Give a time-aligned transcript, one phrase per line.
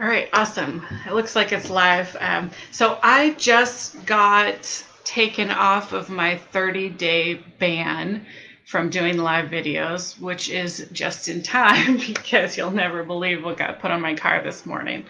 [0.00, 0.86] All right, awesome.
[1.08, 2.16] It looks like it's live.
[2.20, 8.24] Um, so I just got taken off of my 30 day ban
[8.64, 13.80] from doing live videos, which is just in time because you'll never believe what got
[13.80, 15.04] put on my car this morning.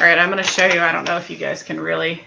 [0.00, 0.80] All right, I'm going to show you.
[0.80, 2.24] I don't know if you guys can really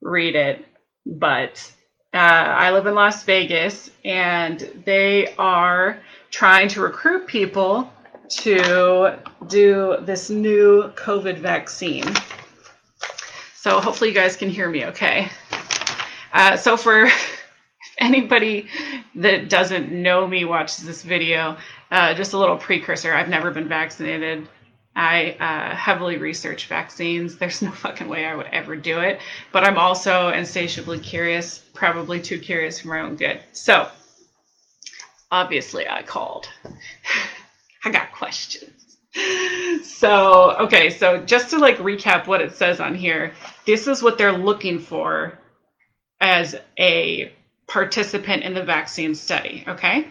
[0.00, 0.64] read it,
[1.06, 1.72] but
[2.12, 6.00] uh, I live in Las Vegas and they are
[6.32, 7.88] trying to recruit people
[8.36, 12.04] to do this new COVID vaccine.
[13.54, 15.28] So hopefully you guys can hear me okay.
[16.32, 17.08] Uh, so for
[17.98, 18.68] anybody
[19.14, 21.56] that doesn't know me watches this video,
[21.90, 23.12] uh, just a little precursor.
[23.12, 24.48] I've never been vaccinated.
[24.96, 27.36] I uh, heavily research vaccines.
[27.38, 29.20] There's no fucking way I would ever do it.
[29.52, 33.40] But I'm also insatiably curious, probably too curious for my own good.
[33.52, 33.88] So,
[35.30, 36.48] obviously, I called.
[37.84, 38.98] I got questions.
[39.84, 43.34] So, okay, so just to like recap what it says on here,
[43.66, 45.38] this is what they're looking for
[46.20, 47.32] as a
[47.66, 50.08] participant in the vaccine study, okay?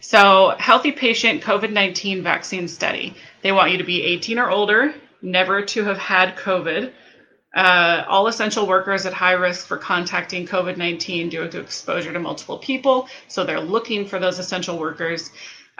[0.00, 3.14] So, healthy patient COVID 19 vaccine study.
[3.42, 6.92] They want you to be 18 or older, never to have had COVID.
[7.54, 12.18] Uh, all essential workers at high risk for contacting COVID 19 due to exposure to
[12.18, 13.08] multiple people.
[13.28, 15.30] So, they're looking for those essential workers.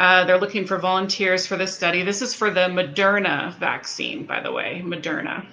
[0.03, 2.03] Uh, they're looking for volunteers for this study.
[2.03, 5.47] This is for the Moderna vaccine, by the way, Moderna.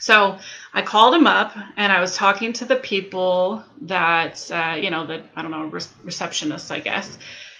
[0.00, 0.36] So
[0.74, 5.06] I called him up and I was talking to the people that, uh, you know,
[5.06, 7.18] the, I don't know, re- receptionists, I guess.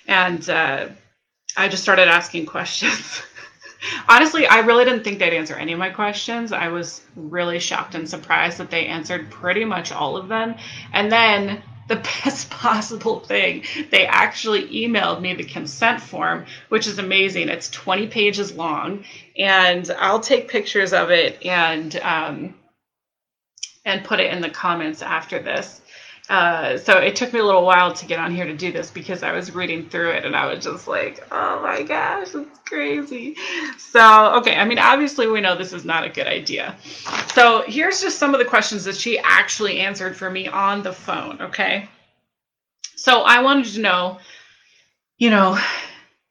[0.09, 0.89] And uh,
[1.57, 3.23] I just started asking questions.
[4.09, 6.51] Honestly, I really didn't think they'd answer any of my questions.
[6.51, 10.57] I was really shocked and surprised that they answered pretty much all of them.
[10.93, 13.65] And then the best possible thing.
[13.91, 17.49] They actually emailed me the consent form, which is amazing.
[17.49, 19.05] It's 20 pages long,
[19.37, 22.55] and I'll take pictures of it and um,
[23.85, 25.82] and put it in the comments after this.
[26.29, 28.91] Uh, so it took me a little while to get on here to do this
[28.91, 32.59] because I was reading through it and I was just like, oh my gosh, it's
[32.65, 33.37] crazy.
[33.79, 36.77] So, okay, I mean, obviously we know this is not a good idea.
[37.35, 40.93] So here's just some of the questions that she actually answered for me on the
[40.93, 41.89] phone, okay?
[42.97, 44.19] So I wanted to know,
[45.19, 45.59] you know,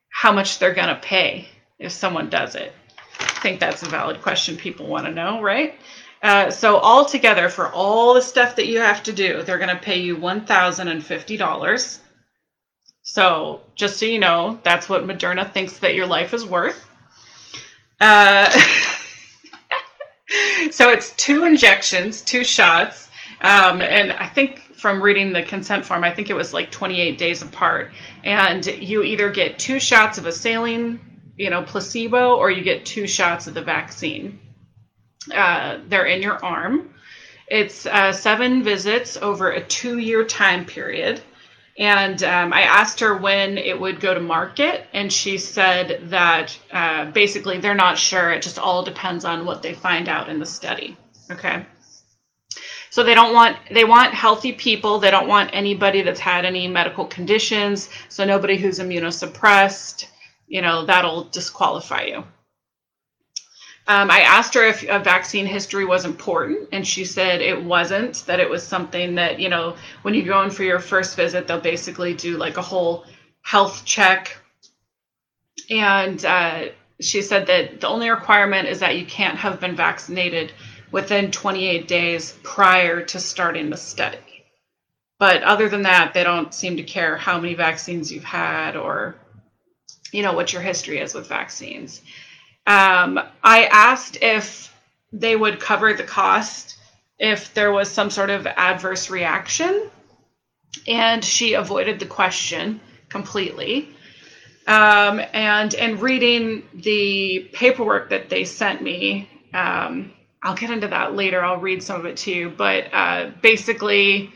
[0.10, 1.50] how much they're going to pay
[1.80, 2.72] if someone does it.
[3.20, 5.76] I think that's a valid question people want to know, right?
[6.22, 9.82] Uh, so altogether, for all the stuff that you have to do, they're going to
[9.82, 12.00] pay you one thousand and fifty dollars.
[13.02, 16.88] So just so you know, that's what Moderna thinks that your life is worth.
[18.00, 18.50] Uh,
[20.72, 23.10] so it's two injections, two shots,
[23.42, 27.18] um, and I think from reading the consent form, I think it was like 28
[27.18, 27.92] days apart.
[28.24, 31.00] And you either get two shots of a saline,
[31.36, 34.40] you know, placebo, or you get two shots of the vaccine
[35.34, 36.94] uh, they're in your arm.
[37.48, 41.22] It's uh, seven visits over a two year time period.
[41.78, 46.58] And um, I asked her when it would go to market, and she said that
[46.72, 48.32] uh, basically they're not sure.
[48.32, 50.98] It just all depends on what they find out in the study.
[51.32, 51.66] Okay.
[52.90, 55.00] So they don't want they want healthy people.
[55.00, 57.90] They don't want anybody that's had any medical conditions.
[58.10, 60.06] So nobody who's immunosuppressed.
[60.48, 62.26] You know that'll disqualify you.
[63.88, 68.24] Um, I asked her if a vaccine history was important, and she said it wasn't,
[68.28, 71.48] that it was something that, you know, when you go in for your first visit,
[71.48, 73.06] they'll basically do like a whole
[73.42, 74.38] health check.
[75.70, 76.66] And uh,
[77.00, 80.54] she said that the only requirement is that you can't have been vaccinated
[80.92, 84.18] within 28 days prior to starting the study.
[85.18, 89.16] But other than that, they don't seem to care how many vaccines you've had or,
[90.12, 92.02] you know, what your history is with vaccines.
[92.68, 94.74] Um, I asked if
[95.12, 96.78] they would cover the cost
[97.20, 99.90] if there was some sort of adverse reaction,
[100.88, 102.80] and she avoided the question
[103.10, 103.90] completely.
[104.68, 111.16] Um, and in reading the paperwork that they sent me, um, I'll get into that
[111.16, 111.44] later.
[111.44, 114.32] I'll read some of it to you, But uh, basically,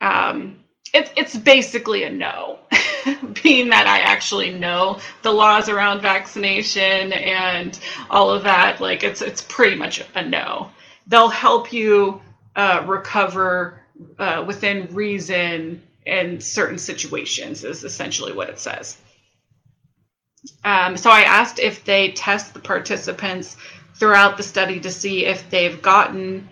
[0.00, 0.60] um,
[0.94, 2.58] it, it's basically a no.
[3.42, 7.78] being that I actually know the laws around vaccination and
[8.10, 10.70] all of that, like it's it's pretty much a no.
[11.06, 12.20] They'll help you
[12.56, 13.80] uh, recover
[14.18, 18.98] uh, within reason in certain situations, is essentially what it says.
[20.62, 23.56] Um, so I asked if they test the participants
[23.94, 26.48] throughout the study to see if they've gotten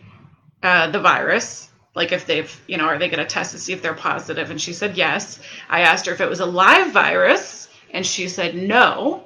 [0.62, 3.72] uh, the virus like if they've, you know, are they going to test to see
[3.72, 4.50] if they're positive?
[4.50, 5.40] And she said yes.
[5.68, 9.24] I asked her if it was a live virus, and she said no.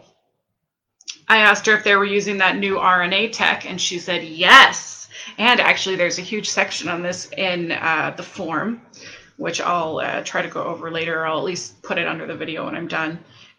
[1.28, 5.08] I asked her if they were using that new RNA tech, and she said yes.
[5.38, 8.80] And actually, there's a huge section on this in uh, the form,
[9.36, 11.26] which I'll uh, try to go over later.
[11.26, 13.18] I'll at least put it under the video when I'm done.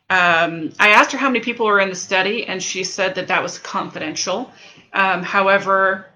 [0.09, 3.27] Um, I asked her how many people were in the study, and she said that
[3.27, 4.51] that was confidential.
[4.93, 6.07] Um, however,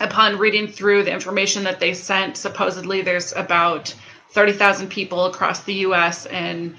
[0.00, 3.94] upon reading through the information that they sent, supposedly there's about
[4.30, 6.76] 30,000 people across the US and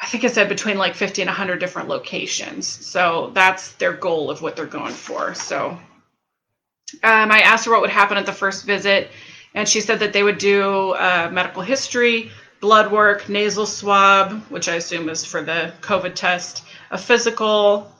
[0.00, 2.66] I think it said between like 50 and 100 different locations.
[2.66, 5.34] So that's their goal of what they're going for.
[5.34, 5.78] So
[7.04, 9.10] um, I asked her what would happen at the first visit,
[9.54, 14.68] and she said that they would do uh, medical history, blood work, nasal swab, which
[14.68, 17.92] I assume is for the COVID test, a physical,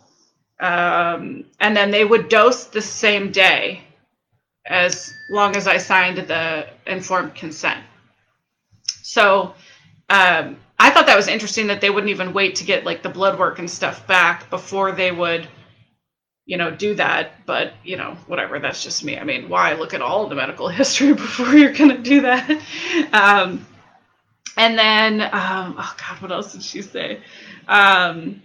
[0.58, 3.82] um, and then they would dose the same day
[4.66, 7.82] as long as I signed the informed consent.
[9.02, 9.54] So
[10.08, 13.08] um, I thought that was interesting that they wouldn't even wait to get like the
[13.08, 15.48] blood work and stuff back before they would,
[16.46, 17.46] you know, do that.
[17.46, 18.58] But you know, whatever.
[18.58, 19.18] That's just me.
[19.18, 22.50] I mean, why look at all the medical history before you're gonna do that?
[23.12, 23.66] Um,
[24.56, 27.22] and then, um, oh God, what else did she say?
[27.68, 28.42] Um,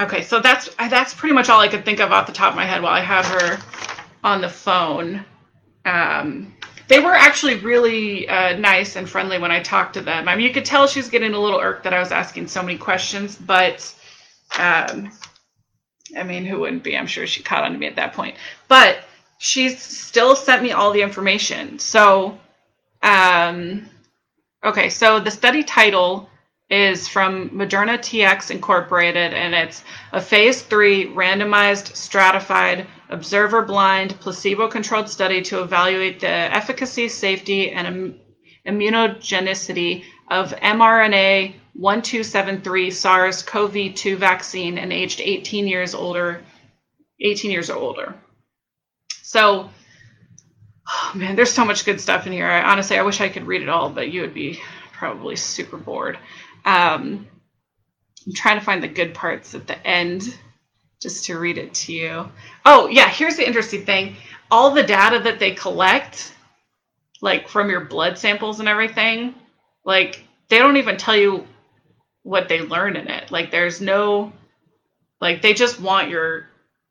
[0.00, 2.56] okay, so that's that's pretty much all I could think of off the top of
[2.56, 3.58] my head while I have her
[4.22, 5.24] on the phone.
[5.84, 6.54] Um,
[6.88, 10.28] they were actually really uh, nice and friendly when I talked to them.
[10.28, 12.48] I mean, you could tell she was getting a little irked that I was asking
[12.48, 13.94] so many questions, but
[14.58, 15.10] um,
[16.16, 16.96] I mean, who wouldn't be?
[16.96, 18.36] I'm sure she caught on to me at that point.
[18.68, 18.98] But
[19.38, 21.78] she still sent me all the information.
[21.78, 22.38] So
[23.04, 23.88] um,
[24.64, 26.28] okay, so the study title
[26.70, 34.68] is from Moderna TX Incorporated, and it's a phase three randomized, stratified, observer blind, placebo
[34.68, 38.20] controlled study to evaluate the efficacy, safety, and Im-
[38.66, 46.42] immunogenicity of mRNA 1273 SARS CoV 2 vaccine in aged 18 years older.
[47.20, 48.14] 18 years or older.
[49.22, 49.70] So
[50.88, 52.46] Oh man, there's so much good stuff in here.
[52.48, 54.60] I, honestly, I wish I could read it all, but you would be
[54.92, 56.18] probably super bored.
[56.64, 57.26] Um,
[58.26, 60.36] I'm trying to find the good parts at the end
[61.00, 62.30] just to read it to you.
[62.64, 64.16] Oh, yeah, here's the interesting thing.
[64.50, 66.34] All the data that they collect,
[67.20, 69.34] like from your blood samples and everything,
[69.84, 71.46] like they don't even tell you
[72.22, 73.30] what they learn in it.
[73.30, 74.32] Like there's no
[75.20, 76.46] like they just want your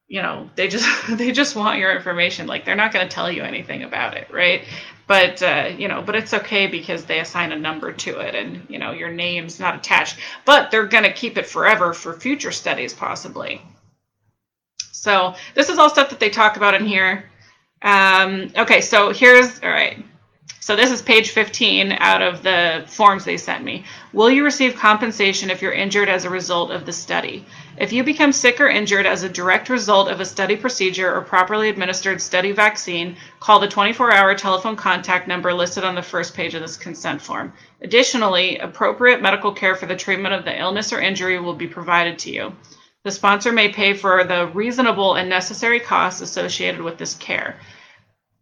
[0.07, 0.87] you know they just
[1.17, 4.27] they just want your information like they're not going to tell you anything about it
[4.31, 4.63] right
[5.07, 8.65] but uh, you know but it's okay because they assign a number to it and
[8.69, 10.17] you know your name's not attached.
[10.45, 13.61] But they're going to keep it forever for future studies possibly.
[14.91, 17.29] So this is all stuff that they talk about in here.
[17.81, 20.03] Um, okay so here's all right
[20.63, 23.83] so this is page 15 out of the forms they sent me.
[24.13, 27.45] Will you receive compensation if you're injured as a result of the study?
[27.75, 31.19] If you become sick or injured as a direct result of a study procedure or
[31.19, 36.53] properly administered study vaccine, call the 24-hour telephone contact number listed on the first page
[36.53, 37.51] of this consent form.
[37.81, 42.17] Additionally, appropriate medical care for the treatment of the illness or injury will be provided
[42.19, 42.55] to you.
[43.03, 47.59] The sponsor may pay for the reasonable and necessary costs associated with this care.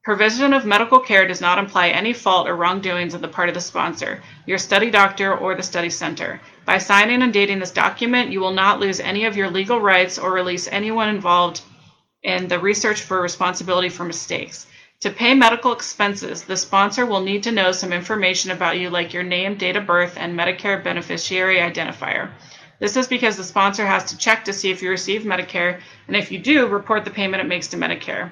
[0.03, 3.53] Provision of medical care does not imply any fault or wrongdoings on the part of
[3.53, 6.41] the sponsor, your study doctor, or the study center.
[6.65, 10.17] By signing and dating this document, you will not lose any of your legal rights
[10.17, 11.61] or release anyone involved
[12.23, 14.65] in the research for responsibility for mistakes.
[15.01, 19.13] To pay medical expenses, the sponsor will need to know some information about you, like
[19.13, 22.31] your name, date of birth, and Medicare beneficiary identifier.
[22.79, 26.15] This is because the sponsor has to check to see if you receive Medicare, and
[26.15, 28.31] if you do, report the payment it makes to Medicare.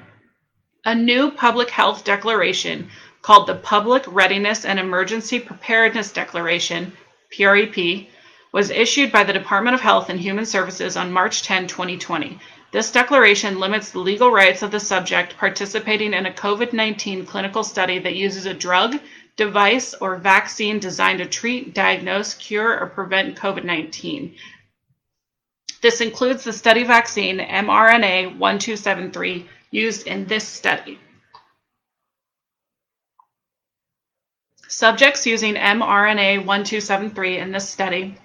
[0.86, 2.90] A new public health declaration
[3.22, 6.94] called the Public Readiness and Emergency Preparedness Declaration,
[7.36, 8.08] PREP,
[8.54, 12.40] was issued by the Department of Health and Human Services on March 10, 2020.
[12.72, 17.66] This declaration limits the legal rights of the subject participating in a COVID 19 clinical
[17.66, 19.02] study that uses a drug,
[19.36, 24.34] device, or vaccine designed to treat, diagnose, cure, or prevent COVID 19.
[25.82, 31.00] This includes the study vaccine mRNA 1273 used in this study.
[34.68, 38.16] Subjects using mRNA 1273 in this study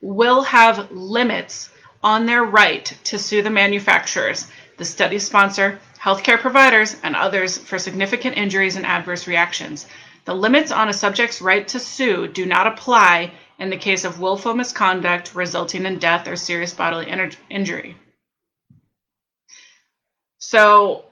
[0.00, 1.70] will have limits
[2.02, 4.46] on their right to sue the manufacturers,
[4.76, 9.86] the study sponsor, healthcare providers, and others for significant injuries and adverse reactions.
[10.24, 14.20] The limits on a subject's right to sue do not apply in the case of
[14.20, 17.10] willful misconduct resulting in death or serious bodily
[17.48, 17.96] injury.
[20.44, 21.04] So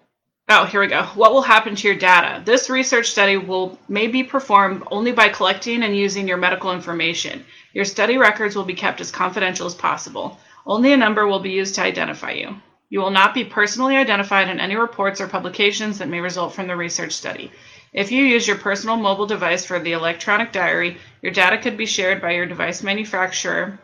[0.52, 1.04] Oh, here we go.
[1.14, 2.42] What will happen to your data?
[2.44, 7.44] This research study will may be performed only by collecting and using your medical information.
[7.72, 10.40] Your study records will be kept as confidential as possible.
[10.66, 12.56] Only a number will be used to identify you.
[12.88, 16.66] You will not be personally identified in any reports or publications that may result from
[16.66, 17.52] the research study.
[17.92, 21.86] If you use your personal mobile device for the electronic diary, your data could be
[21.86, 23.78] shared by your device manufacturer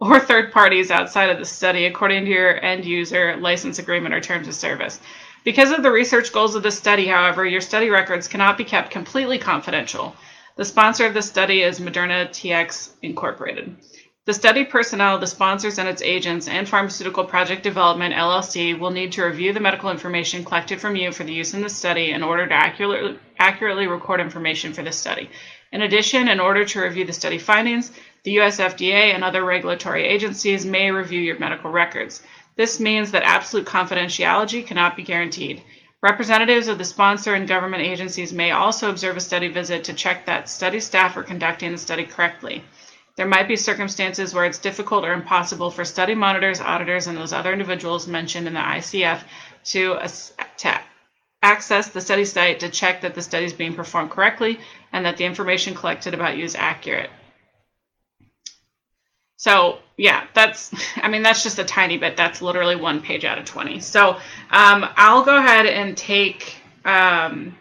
[0.00, 4.20] or third parties outside of the study according to your end user license agreement or
[4.20, 4.98] terms of service.
[5.44, 8.90] Because of the research goals of the study, however, your study records cannot be kept
[8.90, 10.14] completely confidential.
[10.56, 13.76] The sponsor of the study is Moderna TX Incorporated.
[14.26, 19.12] The study personnel, the sponsors and its agents, and Pharmaceutical Product Development LLC will need
[19.12, 22.22] to review the medical information collected from you for the use in the study in
[22.22, 25.30] order to accurately, accurately record information for the study.
[25.72, 30.04] In addition, in order to review the study findings, the US FDA and other regulatory
[30.04, 32.22] agencies may review your medical records.
[32.56, 35.62] This means that absolute confidentiality cannot be guaranteed.
[36.02, 40.26] Representatives of the sponsor and government agencies may also observe a study visit to check
[40.26, 42.62] that study staff are conducting the study correctly.
[43.16, 47.32] There might be circumstances where it's difficult or impossible for study monitors, auditors, and those
[47.32, 49.22] other individuals mentioned in the ICF
[49.72, 49.98] to,
[50.58, 50.80] to
[51.42, 54.58] access the study site to check that the study is being performed correctly
[54.92, 57.10] and that the information collected about you is accurate.
[59.40, 62.14] So yeah, that's, I mean, that's just a tiny bit.
[62.14, 63.80] That's literally one page out of 20.
[63.80, 64.10] So
[64.50, 67.56] um, I'll go ahead and take, um,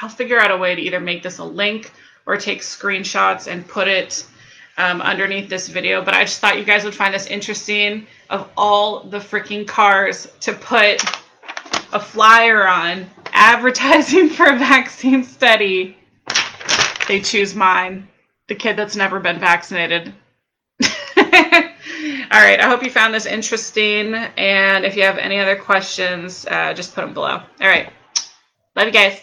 [0.00, 1.92] I'll figure out a way to either make this a link
[2.26, 4.26] or take screenshots and put it
[4.76, 6.04] um, underneath this video.
[6.04, 10.26] But I just thought you guys would find this interesting of all the freaking cars
[10.40, 11.04] to put
[11.92, 15.96] a flyer on advertising for a vaccine study.
[17.06, 18.08] They choose mine,
[18.48, 20.12] the kid that's never been vaccinated.
[22.32, 24.14] All right, I hope you found this interesting.
[24.14, 27.42] And if you have any other questions, uh, just put them below.
[27.60, 27.92] All right,
[28.74, 29.20] love you guys.